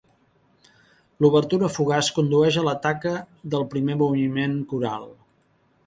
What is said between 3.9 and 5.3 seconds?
moviment coral.